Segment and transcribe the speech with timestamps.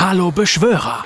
[0.00, 1.02] Hallo Beschwörer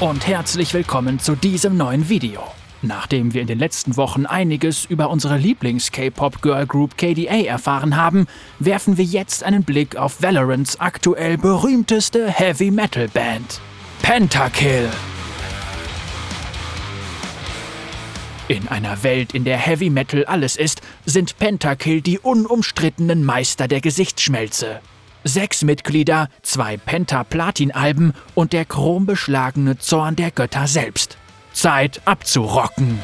[0.00, 2.40] und herzlich willkommen zu diesem neuen Video.
[2.80, 8.26] Nachdem wir in den letzten Wochen einiges über unsere Lieblings-K-Pop-Girl-Group KDA erfahren haben,
[8.58, 13.60] werfen wir jetzt einen Blick auf Valorants aktuell berühmteste Heavy-Metal-Band,
[14.00, 14.88] Pentakill.
[18.48, 23.82] In einer Welt, in der Heavy Metal alles ist, sind Pentakill die unumstrittenen Meister der
[23.82, 24.80] Gesichtsschmelze.
[25.28, 31.18] Sechs Mitglieder, zwei Penta-Platin-Alben und der chrombeschlagene Zorn der Götter selbst.
[31.52, 33.00] Zeit abzurocken.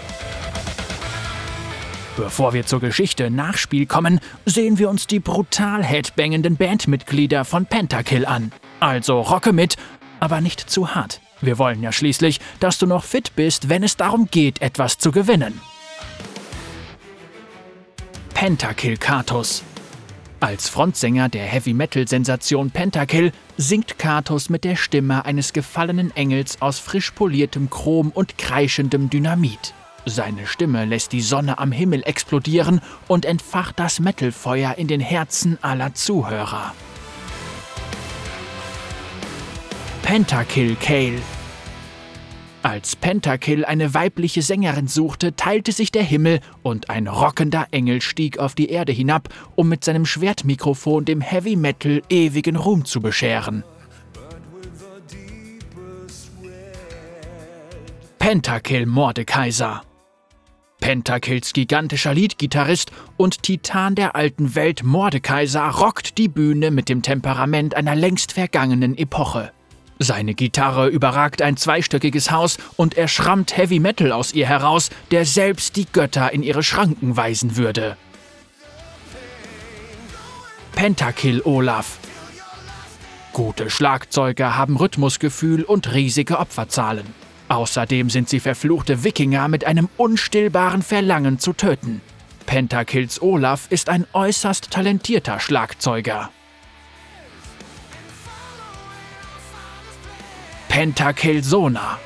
[2.16, 8.24] Bevor wir zur Geschichte Nachspiel kommen, sehen wir uns die brutal headbangenden Bandmitglieder von Pentakill
[8.24, 8.52] an.
[8.78, 9.74] Also rocke mit,
[10.20, 11.20] aber nicht zu hart.
[11.40, 15.10] Wir wollen ja schließlich, dass du noch fit bist, wenn es darum geht, etwas zu
[15.10, 15.60] gewinnen.
[18.32, 19.64] Pentakill Katus
[20.42, 27.12] als Frontsänger der Heavy-Metal-Sensation Pentakill singt Katos mit der Stimme eines gefallenen Engels aus frisch
[27.12, 29.72] poliertem Chrom und kreischendem Dynamit.
[30.04, 35.58] Seine Stimme lässt die Sonne am Himmel explodieren und entfacht das Metalfeuer in den Herzen
[35.62, 36.74] aller Zuhörer.
[40.02, 41.20] Pentakill Kale
[42.72, 48.38] als Pentakill eine weibliche Sängerin suchte, teilte sich der Himmel und ein rockender Engel stieg
[48.38, 53.62] auf die Erde hinab, um mit seinem Schwertmikrofon dem Heavy Metal ewigen Ruhm zu bescheren.
[58.18, 59.82] Pentakill Mordekaiser
[60.80, 67.76] Pentakills gigantischer Leadgitarrist und Titan der alten Welt Mordekaiser rockt die Bühne mit dem Temperament
[67.76, 69.52] einer längst vergangenen Epoche.
[69.98, 75.24] Seine Gitarre überragt ein zweistöckiges Haus und er schrammt Heavy Metal aus ihr heraus, der
[75.24, 77.96] selbst die Götter in ihre Schranken weisen würde.
[80.72, 81.98] Pentakill Olaf
[83.32, 87.06] Gute Schlagzeuger haben Rhythmusgefühl und riesige Opferzahlen.
[87.48, 92.00] Außerdem sind sie verfluchte Wikinger mit einem unstillbaren Verlangen zu töten.
[92.46, 96.30] Pentakills Olaf ist ein äußerst talentierter Schlagzeuger.
[100.72, 101.98] Pentakill Sona.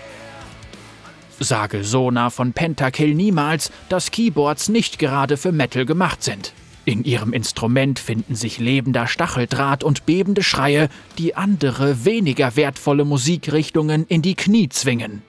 [1.38, 6.52] Sage Sona von Pentakill niemals, dass Keyboards nicht gerade für Metal gemacht sind.
[6.84, 14.04] In ihrem Instrument finden sich lebender Stacheldraht und bebende Schreie, die andere, weniger wertvolle Musikrichtungen
[14.08, 15.22] in die Knie zwingen.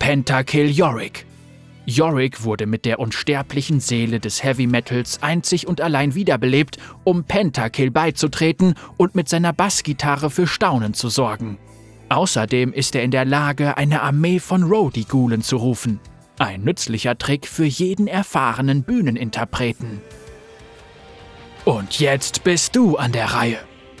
[0.00, 1.24] Pentakill Yorick
[1.86, 7.92] Yorick wurde mit der unsterblichen Seele des Heavy Metals einzig und allein wiederbelebt, um Pentakill
[7.92, 11.58] beizutreten und mit seiner Bassgitarre für Staunen zu sorgen.
[12.08, 16.00] Außerdem ist er in der Lage, eine Armee von Roadie-Gulen zu rufen.
[16.38, 20.00] Ein nützlicher Trick für jeden erfahrenen Bühneninterpreten.
[21.64, 23.58] Und jetzt bist du an der Reihe.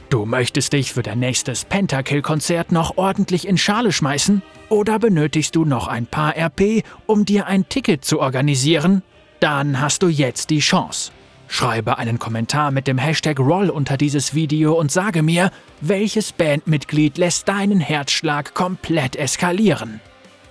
[0.08, 4.40] Du möchtest dich für dein nächstes Pentakill-Konzert noch ordentlich in Schale schmeißen?
[4.68, 9.02] Oder benötigst du noch ein paar RP, um dir ein Ticket zu organisieren?
[9.40, 11.10] Dann hast du jetzt die Chance.
[11.48, 15.50] Schreibe einen Kommentar mit dem Hashtag Roll unter dieses Video und sage mir,
[15.80, 20.00] welches Bandmitglied lässt deinen Herzschlag komplett eskalieren.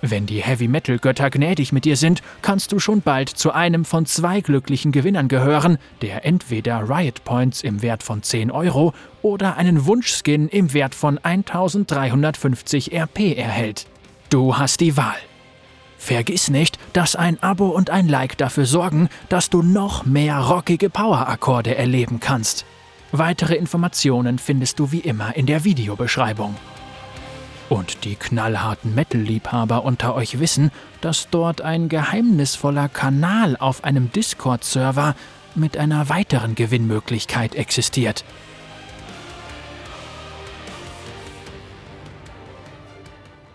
[0.08, 4.40] Wenn die Heavy-Metal-Götter gnädig mit dir sind, kannst du schon bald zu einem von zwei
[4.40, 10.48] glücklichen Gewinnern gehören, der entweder Riot Points im Wert von 10 Euro oder einen Wunschskin
[10.48, 13.86] im Wert von 1350 RP erhält.
[14.30, 15.16] Du hast die Wahl.
[15.98, 20.88] Vergiss nicht, dass ein Abo und ein Like dafür sorgen, dass du noch mehr rockige
[20.88, 22.64] Power-Akkorde erleben kannst.
[23.10, 26.54] Weitere Informationen findest du wie immer in der Videobeschreibung.
[27.68, 35.16] Und die knallharten Metal-Liebhaber unter euch wissen, dass dort ein geheimnisvoller Kanal auf einem Discord-Server
[35.54, 38.24] mit einer weiteren Gewinnmöglichkeit existiert–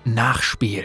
[0.03, 0.83] Nachspiel.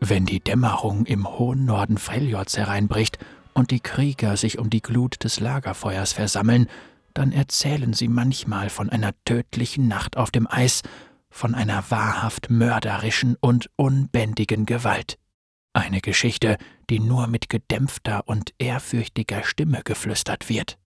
[0.00, 3.18] Wenn die Dämmerung im hohen Norden Freljords hereinbricht
[3.52, 6.68] und die Krieger sich um die Glut des Lagerfeuers versammeln,
[7.14, 10.82] dann erzählen sie manchmal von einer tödlichen Nacht auf dem Eis,
[11.30, 15.18] von einer wahrhaft mörderischen und unbändigen Gewalt.
[15.72, 16.58] Eine Geschichte,
[16.88, 20.78] die nur mit gedämpfter und ehrfürchtiger Stimme geflüstert wird.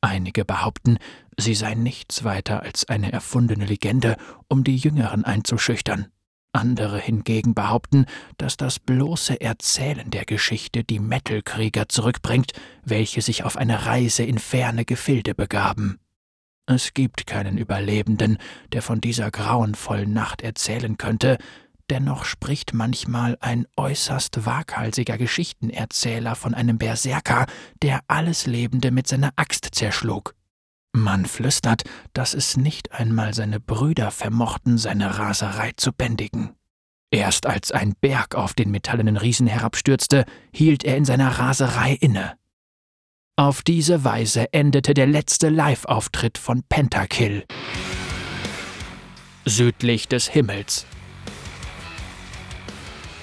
[0.00, 0.98] Einige behaupten,
[1.36, 4.16] sie sei nichts weiter als eine erfundene Legende,
[4.48, 6.08] um die Jüngeren einzuschüchtern.
[6.52, 8.06] Andere hingegen behaupten,
[8.36, 12.52] dass das bloße Erzählen der Geschichte die Metal-Krieger zurückbringt,
[12.84, 15.98] welche sich auf eine Reise in ferne Gefilde begaben.
[16.66, 18.38] Es gibt keinen Überlebenden,
[18.72, 21.38] der von dieser grauenvollen Nacht erzählen könnte,
[21.90, 27.44] Dennoch spricht manchmal ein äußerst waghalsiger Geschichtenerzähler von einem Berserker,
[27.82, 30.34] der alles Lebende mit seiner Axt zerschlug.
[30.94, 36.54] Man flüstert, dass es nicht einmal seine Brüder vermochten, seine Raserei zu bändigen.
[37.10, 42.36] Erst als ein Berg auf den metallenen Riesen herabstürzte, hielt er in seiner Raserei inne.
[43.36, 47.44] Auf diese Weise endete der letzte Live-Auftritt von Pentakill.
[49.46, 50.86] Südlich des Himmels.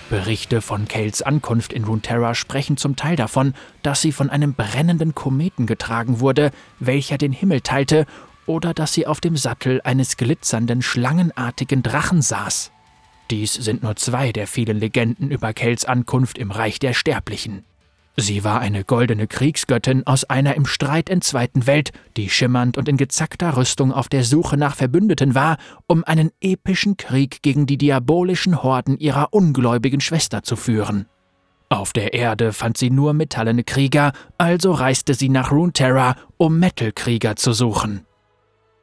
[0.10, 3.54] Berichte von Kales Ankunft in Runeterra sprechen zum Teil davon,
[3.84, 8.08] dass sie von einem brennenden Kometen getragen wurde, welcher den Himmel teilte,
[8.48, 12.72] oder dass sie auf dem Sattel eines glitzernden, schlangenartigen Drachen saß.
[13.30, 17.64] Dies sind nur zwei der vielen Legenden über Kels Ankunft im Reich der Sterblichen.
[18.22, 22.98] Sie war eine goldene Kriegsgöttin aus einer im Streit entzweiten Welt, die schimmernd und in
[22.98, 25.58] gezackter Rüstung auf der Suche nach Verbündeten war,
[25.88, 31.06] um einen epischen Krieg gegen die diabolischen Horden ihrer ungläubigen Schwester zu führen.
[31.70, 37.38] Auf der Erde fand sie nur metallene Krieger, also reiste sie nach Runeterra, um Metal-Krieger
[37.38, 38.06] zu suchen.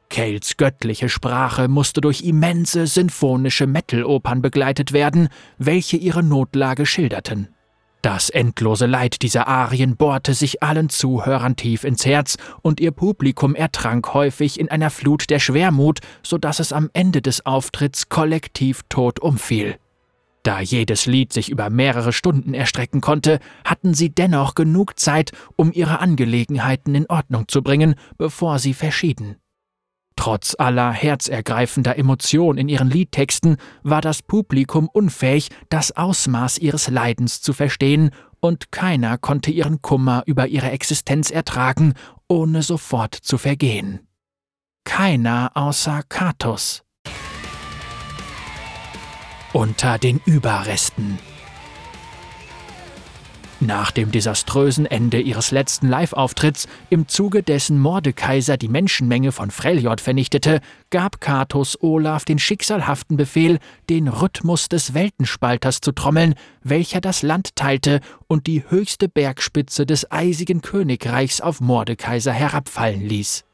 [0.09, 5.29] Kales göttliche Sprache musste durch immense sinfonische Metal-Opern begleitet werden,
[5.59, 7.49] welche ihre Notlage schilderten.
[8.07, 13.53] Das endlose Leid dieser Arien bohrte sich allen Zuhörern tief ins Herz, und ihr Publikum
[13.53, 18.83] ertrank häufig in einer Flut der Schwermut, so dass es am Ende des Auftritts kollektiv
[18.87, 19.75] tot umfiel.
[20.41, 25.73] Da jedes Lied sich über mehrere Stunden erstrecken konnte, hatten sie dennoch genug Zeit, um
[25.73, 29.35] ihre Angelegenheiten in Ordnung zu bringen, bevor sie verschieden.
[30.17, 37.41] Trotz aller herzergreifender Emotion in ihren Liedtexten war das Publikum unfähig, das Ausmaß ihres Leidens
[37.41, 38.09] zu verstehen,
[38.39, 41.93] und keiner konnte ihren Kummer über ihre Existenz ertragen,
[42.27, 44.01] ohne sofort zu vergehen.
[44.83, 46.83] Keiner außer Katus.
[49.53, 51.19] Unter den Überresten
[53.61, 60.01] nach dem desaströsen Ende ihres letzten Live-Auftritts, im Zuge dessen Mordekaiser die Menschenmenge von Freljord
[60.01, 60.59] vernichtete,
[60.89, 63.59] gab Katos Olaf den schicksalhaften Befehl,
[63.89, 70.11] den Rhythmus des Weltenspalters zu trommeln, welcher das Land teilte und die höchste Bergspitze des
[70.11, 73.46] eisigen Königreichs auf Mordekaiser herabfallen ließ.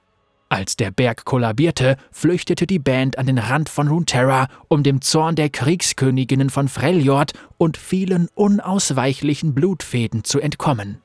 [0.53, 5.35] Als der Berg kollabierte, flüchtete die Band an den Rand von Runeterra, um dem Zorn
[5.35, 11.01] der Kriegsköniginnen von Freljord und vielen unausweichlichen Blutfäden zu entkommen.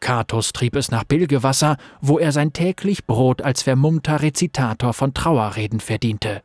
[0.00, 5.80] Katos trieb es nach Bilgewasser, wo er sein täglich Brot als vermummter Rezitator von Trauerreden
[5.80, 6.42] verdiente.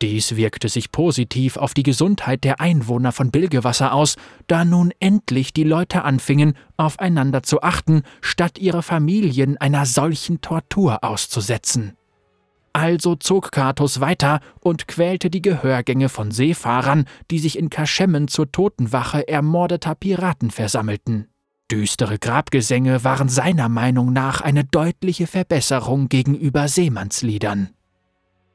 [0.00, 4.14] Dies wirkte sich positiv auf die Gesundheit der Einwohner von Bilgewasser aus,
[4.46, 11.02] da nun endlich die Leute anfingen, aufeinander zu achten, statt ihre Familien einer solchen Tortur
[11.02, 11.96] auszusetzen.
[12.72, 18.52] Also zog Katos weiter und quälte die Gehörgänge von Seefahrern, die sich in Kaschemmen zur
[18.52, 21.26] Totenwache ermordeter Piraten versammelten.
[21.72, 27.70] Düstere Grabgesänge waren seiner Meinung nach eine deutliche Verbesserung gegenüber Seemannsliedern.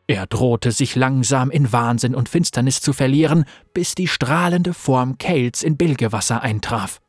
[0.08, 5.64] Er drohte sich langsam in Wahnsinn und Finsternis zu verlieren, bis die strahlende Form Kales
[5.64, 7.00] in Bilgewasser eintraf.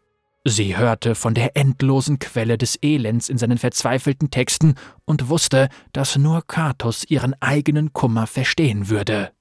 [0.46, 4.74] Sie hörte von der endlosen Quelle des Elends in seinen verzweifelten Texten
[5.06, 9.33] und wusste, dass nur Katus ihren eigenen Kummer verstehen würde.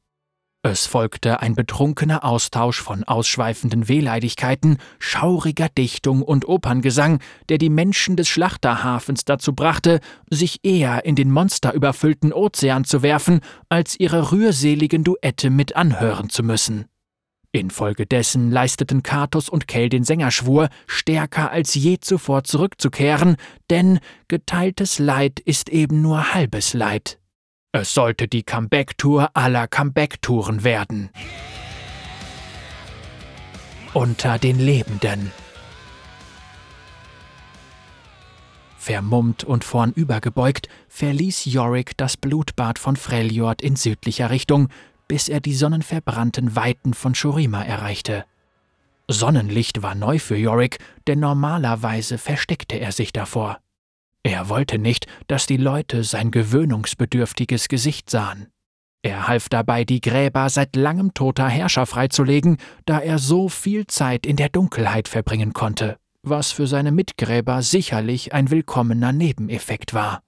[0.65, 7.19] Es folgte ein betrunkener Austausch von ausschweifenden Wehleidigkeiten, schauriger Dichtung und Operngesang,
[7.50, 10.00] der die Menschen des Schlachterhafens dazu brachte,
[10.30, 16.43] sich eher in den monsterüberfüllten Ozean zu werfen, als ihre rührseligen Duette mit anhören zu
[16.43, 16.86] müssen.
[17.51, 23.36] Infolgedessen leisteten Katus und Kell den Sängerschwur, stärker als je zuvor zurückzukehren,
[23.70, 27.20] denn geteiltes Leid ist eben nur halbes Leid.
[27.75, 31.10] Es sollte die Comeback-Tour aller Comeback-Touren werden.
[33.96, 35.32] Unter den Lebenden.
[38.77, 44.70] Vermummt und vornübergebeugt verließ Yorick das Blutbad von Freljord in südlicher Richtung,
[45.08, 48.24] bis er die sonnenverbrannten Weiten von Shurima erreichte.
[49.08, 50.77] Sonnenlicht war neu für Yorick,
[51.08, 53.62] denn normalerweise versteckte er sich davor.
[54.24, 58.48] Er wollte nicht, dass die Leute sein gewöhnungsbedürftiges Gesicht sahen.
[59.06, 64.25] Er half dabei, die Gräber seit langem toter Herrscher freizulegen, da er so viel Zeit
[64.25, 70.24] in der Dunkelheit verbringen konnte, was für seine Mitgräber sicherlich ein willkommener Nebeneffekt war.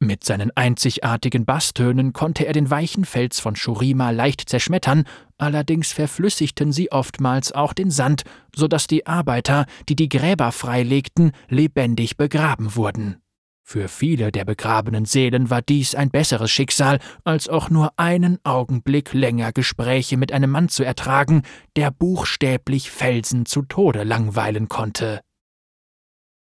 [0.00, 5.04] Mit seinen einzigartigen Basstönen konnte er den weichen Fels von Shurima leicht zerschmettern,
[5.38, 8.22] allerdings verflüssigten sie oftmals auch den Sand,
[8.54, 13.16] so dass die Arbeiter, die die Gräber freilegten, lebendig begraben wurden.
[13.64, 19.12] Für viele der begrabenen Seelen war dies ein besseres Schicksal, als auch nur einen Augenblick
[19.12, 21.42] länger Gespräche mit einem Mann zu ertragen,
[21.76, 25.20] der buchstäblich Felsen zu Tode langweilen konnte.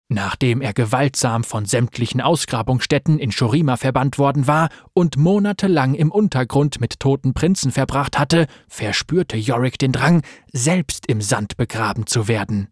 [0.07, 6.79] Nachdem er gewaltsam von sämtlichen Ausgrabungsstätten in Shurima verbannt worden war und monatelang im Untergrund
[6.79, 10.21] mit toten Prinzen verbracht hatte, verspürte Yorick den Drang,
[10.53, 12.67] selbst im Sand begraben zu werden.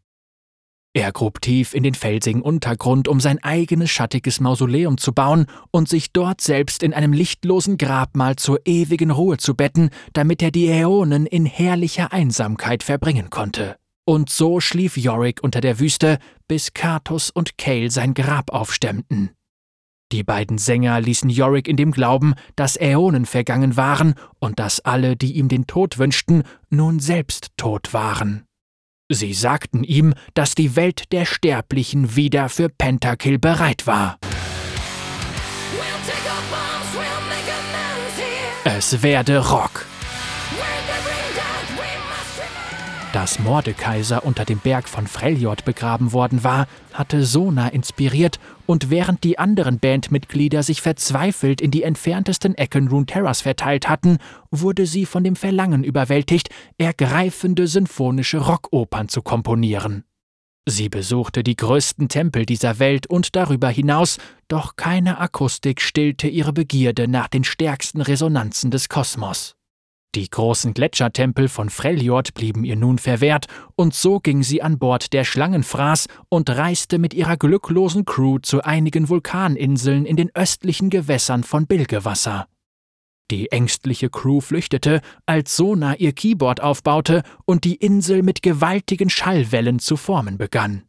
[0.96, 5.90] Er grub tief in den felsigen Untergrund, um sein eigenes schattiges Mausoleum zu bauen und
[5.90, 10.68] sich dort selbst in einem lichtlosen Grabmal zur ewigen Ruhe zu betten, damit er die
[10.68, 13.76] Äonen in herrlicher Einsamkeit verbringen konnte.
[14.06, 19.32] Und so schlief Yorick unter der Wüste, bis Katus und Kale sein Grab aufstemmten.
[20.12, 25.16] Die beiden Sänger ließen Yorick in dem Glauben, dass Äonen vergangen waren und dass alle,
[25.16, 28.46] die ihm den Tod wünschten, nun selbst tot waren.
[29.10, 34.20] Sie sagten ihm, dass die Welt der Sterblichen wieder für Pentakill bereit war.
[38.66, 39.86] Es werde Rock.
[43.14, 49.24] Dass Mordekaiser unter dem Berg von Freljord begraben worden war, hatte Sona inspiriert, und während
[49.24, 54.18] die anderen Bandmitglieder sich verzweifelt in die entferntesten Ecken Runeterras verteilt hatten,
[54.50, 60.06] wurde sie von dem Verlangen überwältigt, ergreifende symphonische Rockopern zu komponieren.
[60.68, 64.18] Sie besuchte die größten Tempel dieser Welt und darüber hinaus,
[64.48, 69.56] doch keine Akustik stillte ihre Begierde nach den stärksten Resonanzen des Kosmos.
[70.16, 75.12] Die großen Gletschertempel von Freljord blieben ihr nun verwehrt, und so ging sie an Bord
[75.12, 81.44] der Schlangenfraß und reiste mit ihrer glücklosen Crew zu einigen Vulkaninseln in den östlichen Gewässern
[81.44, 82.48] von Bilgewasser.
[83.32, 89.80] Die ängstliche Crew flüchtete, als Sona ihr Keyboard aufbaute und die Insel mit gewaltigen Schallwellen
[89.80, 90.84] zu formen begann.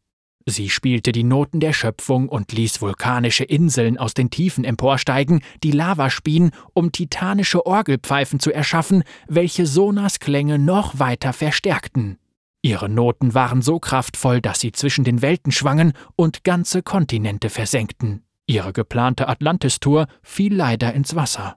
[0.47, 5.71] Sie spielte die Noten der Schöpfung und ließ vulkanische Inseln aus den Tiefen emporsteigen, die
[5.71, 12.19] Lava spien, um titanische Orgelpfeifen zu erschaffen, welche Sonas Klänge noch weiter verstärkten.
[12.61, 18.23] Ihre Noten waren so kraftvoll, dass sie zwischen den Welten schwangen und ganze Kontinente versenkten.
[18.47, 21.57] Ihre geplante Atlantis-Tour fiel leider ins Wasser.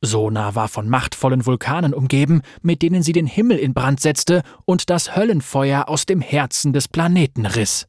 [0.00, 4.90] Sona war von machtvollen Vulkanen umgeben, mit denen sie den Himmel in Brand setzte und
[4.90, 7.88] das Höllenfeuer aus dem Herzen des Planeten riss.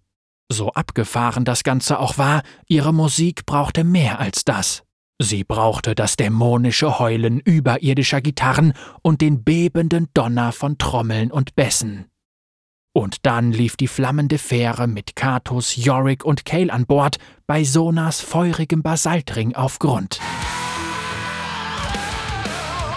[0.50, 4.84] So abgefahren das Ganze auch war, ihre Musik brauchte mehr als das.
[5.20, 12.06] Sie brauchte das dämonische Heulen überirdischer Gitarren und den bebenden Donner von Trommeln und Bässen.
[12.94, 18.22] Und dann lief die flammende Fähre mit Katus, Yorick und Kale an Bord bei Sonas
[18.22, 20.20] feurigem Basaltring auf Grund.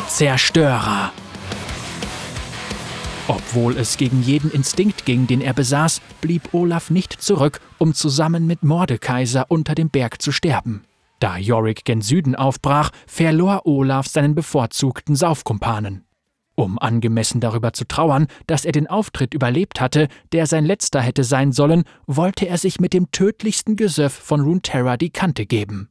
[0.08, 1.12] Zerstörer!
[3.28, 8.46] Obwohl es gegen jeden Instinkt ging, den er besaß, blieb Olaf nicht zurück, um zusammen
[8.46, 10.84] mit Mordekaiser unter dem Berg zu sterben.
[11.20, 16.06] Da Yorick gen Süden aufbrach, verlor Olaf seinen bevorzugten Saufkumpanen.
[16.54, 21.22] Um angemessen darüber zu trauern, dass er den Auftritt überlebt hatte, der sein letzter hätte
[21.22, 25.90] sein sollen, wollte er sich mit dem tödlichsten Gesöff von Runeterra die Kante geben.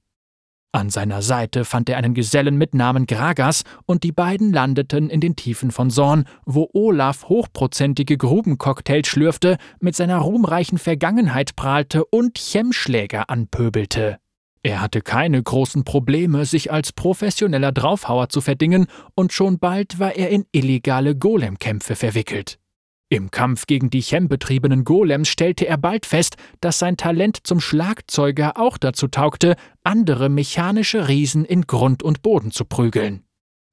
[0.74, 5.22] An seiner Seite fand er einen Gesellen mit Namen Gragas und die beiden landeten in
[5.22, 12.38] den Tiefen von Sorn, wo Olaf hochprozentige Grubencocktails schlürfte, mit seiner ruhmreichen Vergangenheit prahlte und
[12.38, 14.18] Chemschläger anpöbelte.
[14.62, 20.16] Er hatte keine großen Probleme, sich als professioneller Draufhauer zu verdingen, und schon bald war
[20.16, 22.60] er in illegale Golemkämpfe verwickelt.
[23.10, 28.58] Im Kampf gegen die Chem-betriebenen Golems stellte er bald fest, dass sein Talent zum Schlagzeuger
[28.58, 33.24] auch dazu taugte, andere mechanische Riesen in Grund und Boden zu prügeln.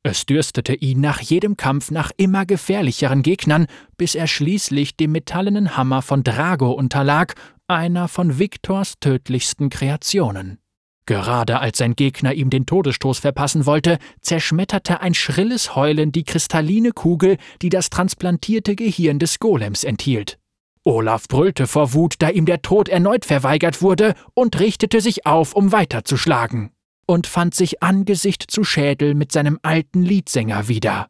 [0.05, 5.76] Es dürstete ihn nach jedem Kampf nach immer gefährlicheren Gegnern, bis er schließlich dem metallenen
[5.76, 7.35] Hammer von Drago unterlag,
[7.67, 10.59] einer von Viktors tödlichsten Kreationen.
[11.06, 16.92] Gerade als sein Gegner ihm den Todesstoß verpassen wollte, zerschmetterte ein schrilles Heulen die kristalline
[16.92, 20.38] Kugel, die das transplantierte Gehirn des Golems enthielt.
[20.82, 25.54] Olaf brüllte vor Wut, da ihm der Tod erneut verweigert wurde, und richtete sich auf,
[25.54, 26.70] um weiterzuschlagen,
[27.06, 31.08] und fand sich Angesicht zu Schädel mit seinem alten Liedsänger wieder.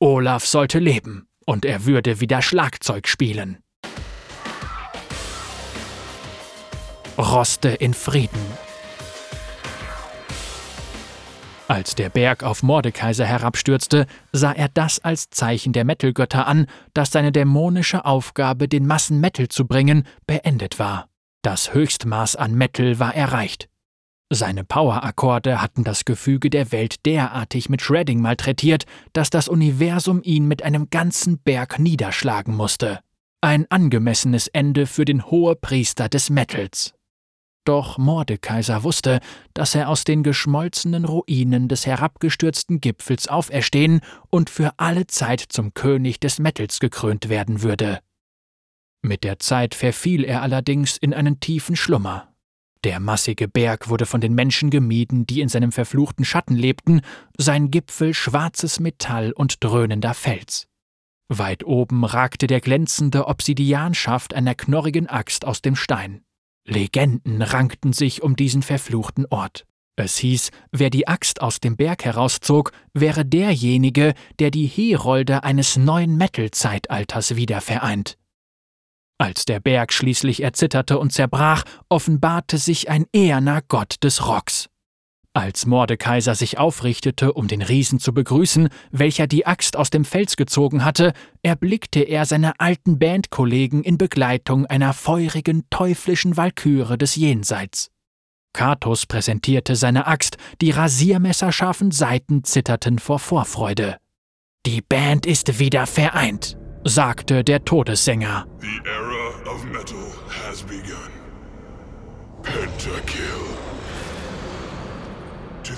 [0.00, 3.58] Olaf sollte leben, und er würde wieder Schlagzeug spielen.
[7.18, 8.71] Roste in Frieden.
[11.72, 17.12] Als der Berg auf Mordekaiser herabstürzte, sah er das als Zeichen der Metalgötter an, dass
[17.12, 21.08] seine dämonische Aufgabe, den Massen Metal zu bringen, beendet war.
[21.40, 23.70] Das Höchstmaß an Metal war erreicht.
[24.28, 30.46] Seine Powerakkorde hatten das Gefüge der Welt derartig mit Shredding malträtiert, dass das Universum ihn
[30.46, 33.00] mit einem ganzen Berg niederschlagen musste.
[33.40, 36.92] Ein angemessenes Ende für den Hohepriester des Metals.
[37.64, 39.20] Doch Mordekaiser wusste,
[39.54, 44.00] dass er aus den geschmolzenen Ruinen des herabgestürzten Gipfels auferstehen
[44.30, 48.00] und für alle Zeit zum König des Metals gekrönt werden würde.
[49.02, 52.32] Mit der Zeit verfiel er allerdings in einen tiefen Schlummer.
[52.84, 57.02] Der massige Berg wurde von den Menschen gemieden, die in seinem verfluchten Schatten lebten,
[57.38, 60.66] sein Gipfel schwarzes Metall und dröhnender Fels.
[61.28, 66.24] Weit oben ragte der glänzende Obsidianschaft einer knorrigen Axt aus dem Stein.
[66.64, 69.66] Legenden rankten sich um diesen verfluchten Ort.
[69.96, 75.76] Es hieß, wer die Axt aus dem Berg herauszog, wäre derjenige, der die Herolde eines
[75.76, 78.16] neuen Metal-Zeitalters wieder vereint.
[79.18, 84.68] Als der Berg schließlich erzitterte und zerbrach, offenbarte sich ein eherner Gott des Rocks.
[85.34, 90.36] Als Mordekaiser sich aufrichtete, um den Riesen zu begrüßen, welcher die Axt aus dem Fels
[90.36, 97.90] gezogen hatte, erblickte er seine alten Bandkollegen in Begleitung einer feurigen, teuflischen Walküre des Jenseits.
[98.52, 103.96] Katus präsentierte seine Axt, die rasiermesserscharfen Seiten zitterten vor Vorfreude.
[104.66, 108.46] Die Band ist wieder vereint, sagte der Todessänger.
[108.60, 110.12] The era of metal
[110.46, 111.10] has begun.
[112.42, 113.51] Pentakill.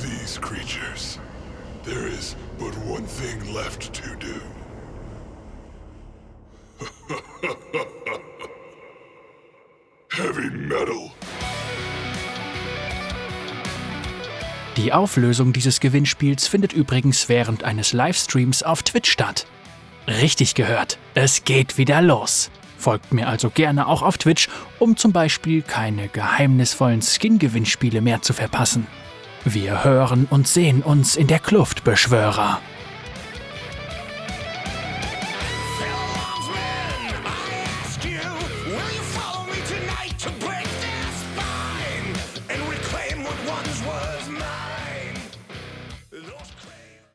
[0.04, 1.18] These creatures,
[1.82, 4.38] there is but one thing left to do.
[10.12, 11.10] Heavy metal.
[14.76, 19.46] Die Auflösung dieses Gewinnspiels findet übrigens während eines Livestreams auf Twitch statt.
[20.06, 22.50] Richtig gehört, es geht wieder los.
[22.76, 28.34] Folgt mir also gerne auch auf Twitch, um zum Beispiel keine geheimnisvollen Skin-Gewinnspiele mehr zu
[28.34, 28.86] verpassen.
[29.44, 32.60] Wir hören und sehen uns in der Kluft, Beschwörer.